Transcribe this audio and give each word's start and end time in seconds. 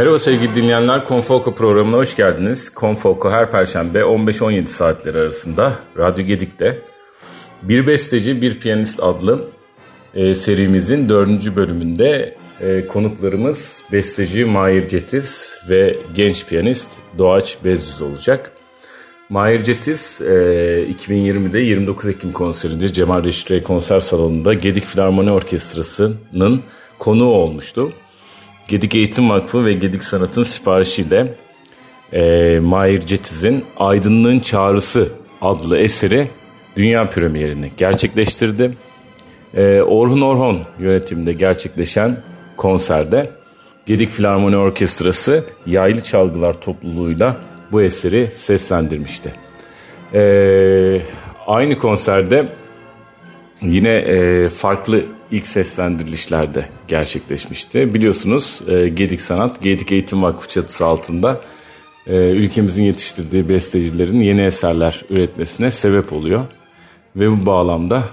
Merhaba 0.00 0.18
sevgili 0.18 0.54
dinleyenler, 0.54 1.04
Konfolko 1.04 1.54
programına 1.54 1.96
hoş 1.96 2.16
geldiniz. 2.16 2.70
Konfolko 2.70 3.30
her 3.30 3.50
perşembe 3.50 3.98
15-17 3.98 4.66
saatleri 4.66 5.18
arasında 5.18 5.78
Radyo 5.98 6.24
Gedik'te 6.24 6.78
Bir 7.62 7.86
Besteci 7.86 8.42
Bir 8.42 8.58
Piyanist 8.58 9.02
adlı 9.02 9.44
e, 10.14 10.34
serimizin 10.34 11.08
dördüncü 11.08 11.56
bölümünde 11.56 12.36
e, 12.60 12.86
konuklarımız 12.86 13.82
besteci 13.92 14.44
Mahir 14.44 14.88
Cetiz 14.88 15.54
ve 15.68 15.96
genç 16.14 16.46
piyanist 16.46 16.88
Doğaç 17.18 17.56
Bezdüz 17.64 18.02
olacak. 18.02 18.52
Mahir 19.28 19.64
Cetiz 19.64 20.20
e, 20.20 20.32
2020'de 21.08 21.58
29 21.58 22.08
Ekim 22.08 22.32
konserinde 22.32 22.92
Cemal 22.92 23.24
Reşit 23.24 23.62
konser 23.62 24.00
salonunda 24.00 24.54
Gedik 24.54 24.84
Filarmoni 24.84 25.30
Orkestrası'nın 25.30 26.62
konuğu 26.98 27.32
olmuştu. 27.32 27.92
Gedik 28.70 28.94
Eğitim 28.94 29.30
Vakfı 29.30 29.64
ve 29.64 29.72
Gedik 29.72 30.04
Sanat'ın 30.04 30.42
siparişiyle 30.42 31.34
e, 32.12 32.58
Mahir 32.58 33.00
Cetiz'in 33.00 33.64
Aydınlığın 33.76 34.38
Çağrısı 34.38 35.08
adlı 35.42 35.78
eseri 35.78 36.28
dünya 36.76 37.04
premierini 37.04 37.70
gerçekleştirdi. 37.76 38.72
E, 39.54 39.80
Orhun 39.80 40.20
Orhon 40.20 40.60
yönetiminde 40.78 41.32
gerçekleşen 41.32 42.22
konserde 42.56 43.30
Gedik 43.86 44.10
Filarmoni 44.10 44.56
Orkestrası 44.56 45.44
yaylı 45.66 46.00
çalgılar 46.00 46.60
topluluğuyla 46.60 47.36
bu 47.72 47.82
eseri 47.82 48.30
seslendirmişti. 48.30 49.32
E, 50.14 50.22
aynı 51.46 51.78
konserde 51.78 52.48
yine 53.62 53.98
e, 53.98 54.48
farklı 54.48 55.02
ilk 55.30 55.46
seslendirilişlerde 55.46 56.68
gerçekleşmişti. 56.88 57.94
Biliyorsunuz 57.94 58.60
e, 58.68 58.88
Gedik 58.88 59.20
Sanat, 59.20 59.62
Gedik 59.62 59.92
Eğitim 59.92 60.22
Vakfı 60.22 60.48
çatısı 60.48 60.86
altında 60.86 61.40
e, 62.06 62.16
ülkemizin 62.16 62.82
yetiştirdiği 62.82 63.48
bestecilerin 63.48 64.20
yeni 64.20 64.42
eserler 64.42 65.04
üretmesine 65.10 65.70
sebep 65.70 66.12
oluyor. 66.12 66.44
Ve 67.16 67.30
bu 67.30 67.46
bağlamda 67.46 68.04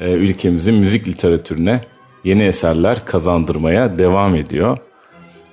e, 0.00 0.10
ülkemizin 0.10 0.74
müzik 0.74 1.08
literatürüne 1.08 1.80
yeni 2.24 2.42
eserler 2.42 3.04
kazandırmaya 3.04 3.98
devam 3.98 4.34
ediyor. 4.34 4.78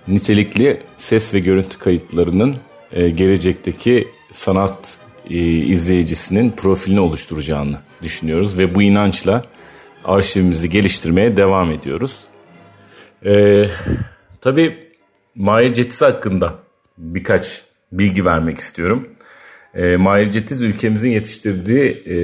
Nitelikli 0.08 0.81
ses 0.97 1.34
ve 1.34 1.39
görüntü 1.39 1.80
kayıtlarının 1.80 2.56
e, 2.91 3.09
gelecekteki 3.09 4.08
sanat 4.31 4.97
e, 5.30 5.38
izleyicisinin 5.47 6.52
profilini 6.52 7.00
oluşturacağını 7.00 7.78
düşünüyoruz 8.02 8.59
ve 8.59 8.75
bu 8.75 8.81
inançla 8.81 9.45
arşivimizi 10.06 10.70
geliştirmeye 10.70 11.38
devam 11.38 11.72
ediyoruz. 11.72 12.18
Ee, 13.26 13.66
tabii 14.42 14.92
Mahir 15.36 15.73
Cetiz 15.73 16.02
hakkında 16.02 16.59
birkaç 16.98 17.62
bilgi 17.92 18.26
vermek 18.26 18.58
istiyorum. 18.58 19.09
Ee, 19.74 19.98
Mahir 19.98 20.31
Cetiz 20.31 20.62
ülkemizin 20.62 21.12
yetiştirdiği 21.12 22.04
e, 22.06 22.16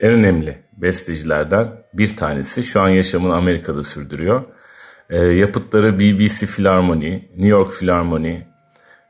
en 0.00 0.12
önemli 0.12 0.58
bestecilerden 0.76 1.68
bir 1.94 2.16
tanesi. 2.16 2.62
Şu 2.62 2.80
an 2.80 2.88
yaşamını 2.88 3.34
Amerika'da 3.34 3.82
sürdürüyor. 3.82 4.44
E, 5.10 5.18
yapıtları 5.18 5.98
BBC 5.98 6.46
Filarmoni, 6.46 7.28
New 7.36 7.48
York 7.48 7.72
Filarmoni 7.72 8.46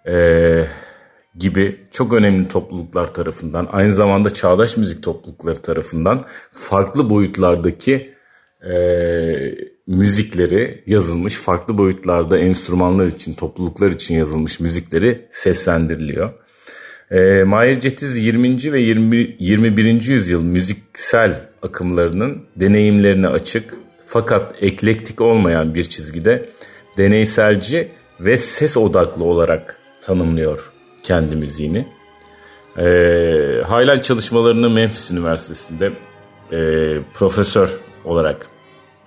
e, 0.06 0.14
gibi 1.38 1.80
çok 1.90 2.12
önemli 2.12 2.48
topluluklar 2.48 3.14
tarafından, 3.14 3.68
aynı 3.72 3.94
zamanda 3.94 4.30
çağdaş 4.30 4.76
müzik 4.76 5.02
toplulukları 5.02 5.56
tarafından 5.56 6.24
farklı 6.52 7.10
boyutlardaki 7.10 8.14
e, 8.70 8.74
müzikleri 9.86 10.82
yazılmış, 10.86 11.34
farklı 11.34 11.78
boyutlarda 11.78 12.38
enstrümanlar 12.38 13.06
için, 13.06 13.34
topluluklar 13.34 13.90
için 13.90 14.14
yazılmış 14.14 14.60
müzikleri 14.60 15.26
seslendiriliyor. 15.30 16.32
E, 17.10 17.42
Mahir 17.42 17.80
Cetiz 17.80 18.18
20. 18.18 18.72
ve 18.72 18.80
20, 18.80 19.36
21. 19.38 20.02
yüzyıl 20.06 20.42
müziksel 20.42 21.48
akımlarının 21.62 22.46
deneyimlerine 22.56 23.28
açık 23.28 23.74
fakat 24.06 24.54
eklektik 24.60 25.20
olmayan 25.20 25.74
bir 25.74 25.84
çizgide 25.84 26.48
deneyselci 26.98 27.88
ve 28.20 28.36
ses 28.36 28.76
odaklı 28.76 29.24
olarak 29.24 29.78
tanımlıyor 30.00 30.75
kendi 31.06 31.36
müziğini. 31.36 31.86
E, 32.78 32.84
Highlight 33.68 34.04
çalışmalarını 34.04 34.70
Memphis 34.70 35.10
Üniversitesi'nde 35.10 35.92
e, 36.52 36.58
profesör 37.14 37.70
olarak 38.04 38.46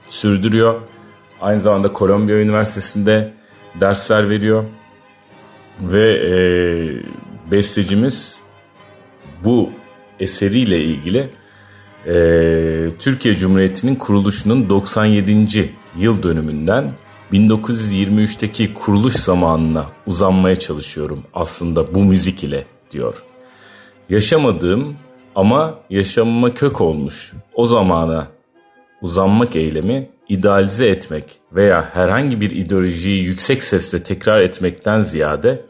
sürdürüyor. 0.07 0.81
Aynı 1.41 1.59
zamanda 1.59 1.91
Columbia 1.95 2.33
Üniversitesi'nde 2.35 3.33
dersler 3.79 4.29
veriyor. 4.29 4.63
Ve 5.81 6.05
e, 6.27 6.33
bestecimiz 7.51 8.35
bu 9.43 9.69
eseriyle 10.19 10.83
ilgili 10.83 11.29
e, 12.05 12.13
Türkiye 12.99 13.37
Cumhuriyeti'nin 13.37 13.95
kuruluşunun 13.95 14.69
97. 14.69 15.73
yıl 15.97 16.23
dönümünden 16.23 16.93
1923'teki 17.33 18.73
kuruluş 18.73 19.13
zamanına 19.13 19.85
uzanmaya 20.07 20.55
çalışıyorum 20.55 21.23
aslında 21.33 21.95
bu 21.95 21.99
müzik 21.99 22.43
ile 22.43 22.65
diyor. 22.91 23.23
Yaşamadığım 24.09 24.95
ama 25.35 25.79
yaşamıma 25.89 26.53
kök 26.53 26.81
olmuş 26.81 27.33
o 27.53 27.65
zamana 27.65 28.27
uzanmak 29.01 29.55
eylemi 29.55 30.09
idealize 30.29 30.87
etmek 30.87 31.25
veya 31.51 31.89
herhangi 31.93 32.41
bir 32.41 32.51
ideolojiyi 32.51 33.23
yüksek 33.23 33.63
sesle 33.63 34.03
tekrar 34.03 34.39
etmekten 34.39 34.99
ziyade 34.99 35.65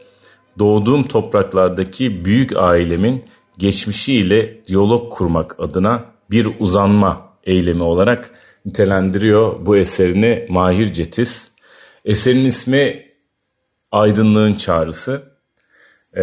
doğduğum 0.58 1.02
topraklardaki 1.02 2.24
büyük 2.24 2.56
ailemin 2.56 3.24
geçmişiyle 3.58 4.66
diyalog 4.66 5.12
kurmak 5.12 5.60
adına 5.60 6.04
bir 6.30 6.48
uzanma 6.58 7.30
eylemi 7.44 7.82
olarak 7.82 8.30
nitelendiriyor 8.66 9.66
bu 9.66 9.76
eserini 9.76 10.46
Mahir 10.48 10.92
Cetis. 10.92 11.49
Eserin 12.04 12.44
ismi 12.44 13.06
Aydınlığın 13.92 14.54
Çağrısı. 14.54 15.22
Ee, 16.14 16.22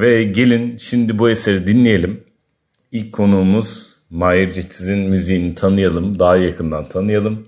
ve 0.00 0.24
gelin 0.24 0.76
şimdi 0.76 1.18
bu 1.18 1.30
eseri 1.30 1.66
dinleyelim. 1.66 2.24
İlk 2.92 3.12
konuğumuz 3.12 3.86
Mahir 4.10 4.52
Cetiz'in 4.52 4.98
müziğini 4.98 5.54
tanıyalım, 5.54 6.18
daha 6.18 6.36
yakından 6.36 6.84
tanıyalım. 6.84 7.46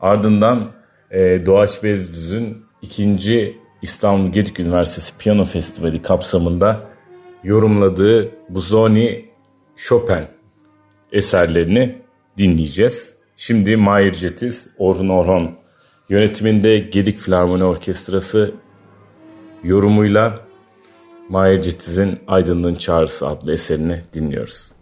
Ardından 0.00 0.72
e, 1.10 1.46
Doğaç 1.46 1.82
Bezdüz'ün 1.82 2.64
ikinci 2.82 3.58
İstanbul 3.82 4.32
Gedik 4.32 4.60
Üniversitesi 4.60 5.18
Piyano 5.18 5.44
Festivali 5.44 6.02
kapsamında 6.02 6.80
yorumladığı 7.44 8.30
Buzoni 8.48 9.24
Chopin 9.76 10.24
eserlerini 11.12 11.98
dinleyeceğiz. 12.38 13.14
Şimdi 13.36 13.76
Mahir 13.76 14.12
Cetiz, 14.12 14.68
Orhun 14.78 15.08
Orhon 15.08 15.56
yönetiminde 16.08 16.78
Gedik 16.78 17.18
Filarmoni 17.18 17.64
Orkestrası 17.64 18.54
yorumuyla 19.64 20.46
Mahir 21.28 21.62
Cetiz'in 21.62 22.18
Aydınlığın 22.26 22.74
Çağrısı 22.74 23.28
adlı 23.28 23.52
eserini 23.52 24.02
dinliyoruz. 24.12 24.72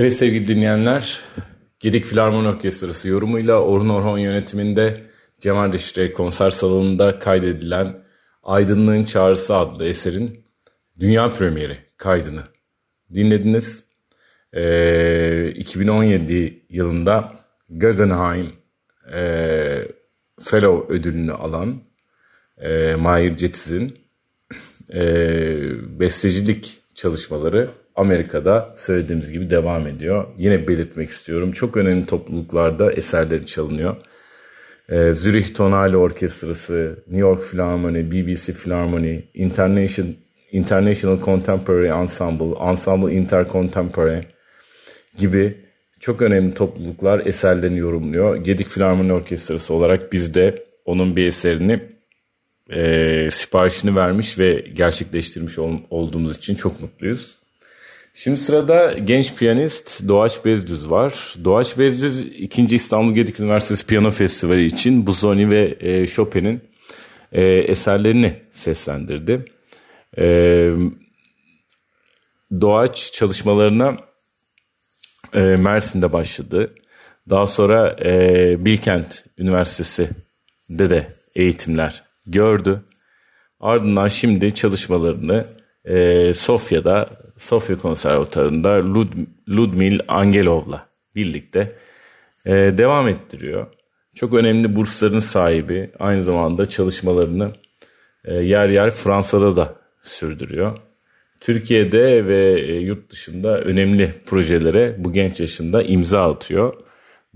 Evet 0.00 0.14
sevgili 0.14 0.46
dinleyenler, 0.46 1.20
Gedik 1.80 2.04
Filarmoni 2.04 2.48
Orkestrası 2.48 3.08
yorumuyla 3.08 3.62
Orhun 3.62 3.88
Orhon 3.88 4.18
yönetiminde 4.18 5.02
Cemal 5.40 5.72
Reşit'e 5.72 6.12
konser 6.12 6.50
salonunda 6.50 7.18
kaydedilen 7.18 8.02
Aydınlığın 8.42 9.04
Çağrısı 9.04 9.56
adlı 9.56 9.86
eserin 9.86 10.44
dünya 11.00 11.32
premieri 11.32 11.78
kaydını 11.96 12.42
dinlediniz. 13.14 13.84
Ee, 14.52 15.50
2017 15.50 16.62
yılında 16.68 17.36
Guggenheim 17.70 18.52
e, 19.12 19.22
Fellow 20.42 20.94
ödülünü 20.94 21.32
alan 21.32 21.82
e, 22.58 22.94
Mahir 22.94 23.36
Cetiz'in 23.36 23.98
e, 24.94 25.00
bestecilik 26.00 26.78
çalışmaları 26.94 27.68
Amerika'da 28.00 28.74
söylediğimiz 28.76 29.32
gibi 29.32 29.50
devam 29.50 29.86
ediyor. 29.86 30.26
Yine 30.38 30.68
belirtmek 30.68 31.08
istiyorum. 31.08 31.52
Çok 31.52 31.76
önemli 31.76 32.06
topluluklarda 32.06 32.92
eserleri 32.92 33.46
çalınıyor. 33.46 33.96
Ee, 34.88 35.12
Zürich 35.12 35.54
Tonale 35.54 35.96
Orkestrası, 35.96 37.04
New 37.06 37.20
York 37.20 37.50
Philharmony, 37.50 38.10
BBC 38.10 38.52
Philharmony, 38.52 39.20
International, 39.34 40.12
International 40.52 41.24
Contemporary 41.24 41.88
Ensemble, 41.88 42.70
Ensemble 42.70 43.14
Intercontemporary 43.14 44.22
gibi 45.16 45.56
çok 46.00 46.22
önemli 46.22 46.54
topluluklar 46.54 47.26
eserlerini 47.26 47.78
yorumluyor. 47.78 48.36
Gedik 48.36 48.68
Filarmoni 48.68 49.12
Orkestrası 49.12 49.74
olarak 49.74 50.12
biz 50.12 50.34
de 50.34 50.64
onun 50.84 51.16
bir 51.16 51.26
eserini 51.26 51.80
e, 52.70 53.30
siparişini 53.30 53.96
vermiş 53.96 54.38
ve 54.38 54.64
gerçekleştirmiş 54.74 55.58
ol, 55.58 55.78
olduğumuz 55.90 56.36
için 56.36 56.54
çok 56.54 56.80
mutluyuz. 56.80 57.39
Şimdi 58.12 58.36
sırada 58.36 58.90
genç 58.90 59.34
piyanist 59.34 60.08
Doğaç 60.08 60.44
Bezdüz 60.44 60.90
var. 60.90 61.34
Doğaç 61.44 61.78
Bezdüz 61.78 62.18
2. 62.18 62.62
İstanbul 62.62 63.14
Gedik 63.14 63.40
Üniversitesi 63.40 63.86
Piyano 63.86 64.10
Festivali 64.10 64.64
için 64.64 65.06
Busoni 65.06 65.50
ve 65.50 65.76
e, 65.80 66.06
Chopin'in 66.06 66.60
e, 67.32 67.42
eserlerini 67.44 68.42
seslendirdi. 68.50 69.44
E, 70.18 70.24
Doğaç 72.60 73.12
çalışmalarına 73.12 73.96
e, 75.34 75.40
Mersin'de 75.40 76.12
başladı. 76.12 76.74
Daha 77.30 77.46
sonra 77.46 77.96
e, 78.04 78.64
Bilkent 78.64 79.24
Üniversitesi'de 79.38 80.90
de 80.90 81.16
eğitimler 81.34 82.02
gördü. 82.26 82.82
Ardından 83.60 84.08
şimdi 84.08 84.54
çalışmalarını 84.54 85.46
e, 85.84 86.34
Sofya'da 86.34 87.19
Sofya 87.40 87.78
Konservatuarı'nda 87.78 88.94
Lud, 88.94 89.08
Ludmil 89.48 90.00
Angelov'la 90.08 90.86
birlikte 91.14 91.76
e, 92.46 92.50
devam 92.52 93.08
ettiriyor. 93.08 93.66
Çok 94.14 94.34
önemli 94.34 94.76
bursların 94.76 95.18
sahibi. 95.18 95.90
Aynı 95.98 96.22
zamanda 96.22 96.66
çalışmalarını 96.66 97.52
e, 98.24 98.34
yer 98.34 98.68
yer 98.68 98.90
Fransa'da 98.90 99.56
da 99.56 99.74
sürdürüyor. 100.02 100.78
Türkiye'de 101.40 102.26
ve 102.26 102.60
e, 102.60 102.74
yurt 102.74 103.10
dışında 103.10 103.60
önemli 103.60 104.14
projelere 104.26 104.96
bu 104.98 105.12
genç 105.12 105.40
yaşında 105.40 105.82
imza 105.82 106.30
atıyor. 106.30 106.74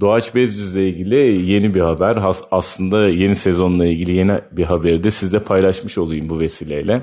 Doğaç 0.00 0.34
Bezdüz'le 0.34 0.76
ilgili 0.76 1.52
yeni 1.52 1.74
bir 1.74 1.80
haber. 1.80 2.16
Aslında 2.50 3.08
yeni 3.08 3.34
sezonla 3.34 3.86
ilgili 3.86 4.12
yeni 4.12 4.40
bir 4.52 4.64
haberi 4.64 5.04
de 5.04 5.10
sizle 5.10 5.38
paylaşmış 5.38 5.98
olayım 5.98 6.28
bu 6.28 6.40
vesileyle. 6.40 7.02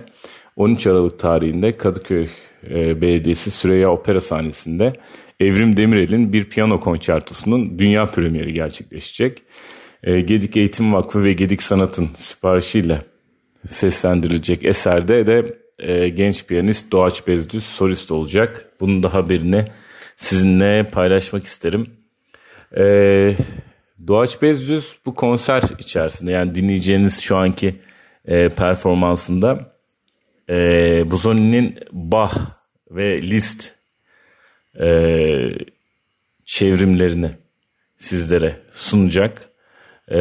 13 0.56 0.88
Aralık 0.88 1.20
tarihinde 1.20 1.78
Kadıköy 1.78 2.28
e, 2.70 3.02
Belediyesi 3.02 3.52
Süreyya 3.52 3.92
Opera 3.92 4.22
sahnesinde 4.22 4.94
Evrim 5.40 5.78
Demirel'in 5.78 6.34
bir 6.34 6.46
piyano 6.46 6.80
konçertosunun 6.80 7.80
dünya 7.80 8.06
premieri 8.06 8.54
gerçekleşecek. 8.54 9.42
E, 10.04 10.22
Gedik 10.22 10.58
Eğitim 10.58 10.94
Vakfı 10.94 11.24
ve 11.24 11.34
Gedik 11.34 11.64
Sanat'ın 11.64 12.10
siparişiyle 12.18 13.02
seslendirilecek 13.68 14.66
eserde 14.66 15.28
de 15.28 15.58
e, 15.80 16.10
genç 16.10 16.46
piyanist 16.46 16.92
Doğaç 16.92 17.28
Bezdüz 17.28 17.64
solist 17.64 18.12
olacak. 18.12 18.66
Bunun 18.80 19.04
da 19.04 19.14
haberini 19.14 19.66
sizinle 20.18 20.84
paylaşmak 20.84 21.44
isterim. 21.44 21.88
E, 22.78 22.84
Doğaç 24.08 24.42
Bezdüz 24.42 24.96
bu 25.06 25.16
konser 25.16 25.62
içerisinde 25.80 26.32
yani 26.32 26.56
dinleyeceğiniz 26.56 27.22
şu 27.22 27.38
anki 27.38 27.76
e, 28.26 28.50
performansında 28.50 29.71
e, 30.50 30.56
Busoni'nin 31.12 31.80
Bach 31.92 32.38
ve 32.92 33.22
Liszt 33.22 33.76
e, 34.80 34.88
çevrimlerini 36.46 37.32
sizlere 37.98 38.56
sunacak. 38.74 39.50
E, 40.12 40.20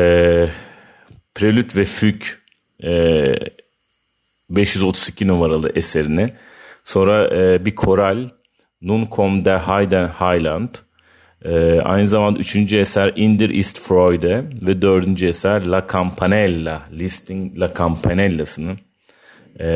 Prelüt 1.34 1.76
ve 1.76 1.84
Füg 1.84 2.22
e, 2.82 2.90
532 4.50 5.26
numaralı 5.26 5.72
eserini 5.74 6.34
sonra 6.84 7.36
e, 7.36 7.64
bir 7.64 7.74
koral 7.74 8.30
Nun 8.82 9.04
kom 9.04 9.44
der 9.44 9.58
Heiden 9.58 10.08
Highland 10.08 10.74
e, 11.44 11.80
aynı 11.80 12.08
zamanda 12.08 12.38
üçüncü 12.38 12.78
eser 12.78 13.12
Indir 13.16 13.50
ist 13.50 13.88
Freude 13.88 14.44
ve 14.66 14.82
dördüncü 14.82 15.26
eser 15.26 15.66
La 15.66 15.86
Campanella 15.92 16.82
Listing 16.92 17.60
La 17.60 17.74
Campanella'sının 17.74 18.78
e, 19.60 19.70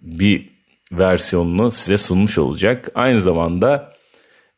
bir 0.00 0.48
versiyonunu 0.92 1.70
size 1.70 1.96
sunmuş 1.96 2.38
olacak. 2.38 2.90
Aynı 2.94 3.20
zamanda 3.20 3.94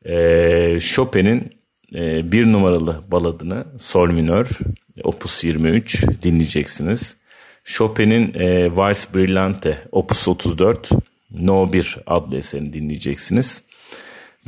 e, 0.04 0.80
Chopin'in 0.80 1.52
e, 1.94 2.32
bir 2.32 2.52
numaralı 2.52 3.02
baladını 3.08 3.66
Sol 3.78 4.10
minör 4.10 4.58
Opus 5.04 5.44
23 5.44 6.04
dinleyeceksiniz. 6.22 7.16
Chopin'in 7.64 8.34
e, 8.34 8.76
Vals 8.76 9.14
Brillante 9.14 9.78
Opus 9.92 10.28
34 10.28 10.90
No 11.30 11.72
1 11.72 11.96
adlı 12.06 12.36
eserini 12.36 12.72
dinleyeceksiniz. 12.72 13.62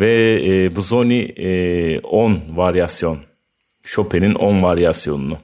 Ve 0.00 0.42
e, 0.46 0.76
Busoni 0.76 1.20
e, 1.22 2.00
10 2.00 2.42
varyasyon 2.48 3.18
Chopin'in 3.82 4.34
10 4.34 4.62
varyasyonunu 4.62 5.38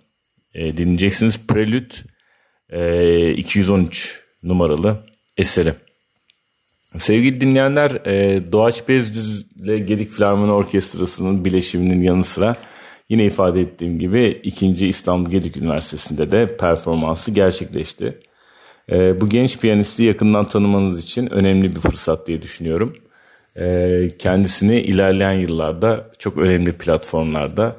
e, 0.54 0.76
dinleyeceksiniz. 0.76 1.46
Prelüt 1.46 2.04
e, 2.70 3.32
213 3.32 4.19
numaralı 4.42 5.04
eseri. 5.36 5.74
Sevgili 6.96 7.40
dinleyenler, 7.40 7.90
e, 7.90 8.42
Doğaç 8.52 8.88
Bezdüz 8.88 9.46
ile 9.56 9.78
Gedik 9.78 10.10
Filarmoni 10.10 10.52
Orkestrası'nın 10.52 11.44
bileşiminin 11.44 12.02
yanı 12.02 12.24
sıra 12.24 12.56
yine 13.08 13.24
ifade 13.24 13.60
ettiğim 13.60 13.98
gibi 13.98 14.40
2. 14.42 14.88
İstanbul 14.88 15.30
Gedik 15.30 15.56
Üniversitesi'nde 15.56 16.30
de 16.30 16.56
performansı 16.56 17.30
gerçekleşti. 17.30 18.20
E, 18.90 19.20
bu 19.20 19.28
genç 19.28 19.58
piyanisti 19.58 20.04
yakından 20.04 20.44
tanımanız 20.44 21.04
için 21.04 21.26
önemli 21.26 21.76
bir 21.76 21.80
fırsat 21.80 22.26
diye 22.26 22.42
düşünüyorum. 22.42 22.96
E, 23.56 24.08
kendisini 24.18 24.80
ilerleyen 24.80 25.38
yıllarda 25.38 26.10
çok 26.18 26.38
önemli 26.38 26.72
platformlarda 26.72 27.76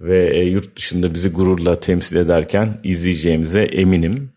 ve 0.00 0.44
yurt 0.44 0.76
dışında 0.76 1.14
bizi 1.14 1.32
gururla 1.32 1.80
temsil 1.80 2.16
ederken 2.16 2.80
izleyeceğimize 2.84 3.62
eminim. 3.62 4.30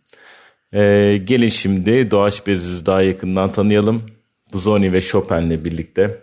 Ee, 0.74 1.18
gelin 1.18 1.48
şimdi 1.48 2.12
Doğaç 2.12 2.48
Bezüz'ü 2.48 2.86
daha 2.86 3.02
yakından 3.02 3.50
tanıyalım. 3.52 4.06
Buzoni 4.54 4.94
ve 4.94 5.02
Chopin'le 5.02 5.66
birlikte 5.66 6.22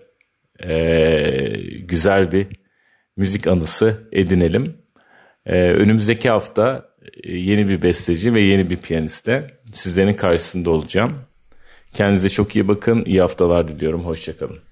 ee, 0.65 1.51
güzel 1.81 2.33
bir 2.33 2.47
müzik 3.17 3.47
anısı 3.47 4.09
edinelim. 4.13 4.77
Ee, 5.47 5.73
önümüzdeki 5.73 6.31
hafta 6.31 6.89
e, 7.23 7.37
yeni 7.37 7.69
bir 7.69 7.83
besteci 7.83 8.35
ve 8.35 8.43
yeni 8.43 8.71
bir 8.71 8.77
piyaniste 8.77 9.59
sizlerin 9.75 10.13
karşısında 10.13 10.71
olacağım. 10.71 11.19
Kendinize 11.95 12.29
çok 12.29 12.57
iyi 12.57 12.69
bakın. 12.69 13.05
İyi 13.05 13.21
haftalar 13.21 13.69
diliyorum. 13.69 14.05
Hoşçakalın. 14.05 14.68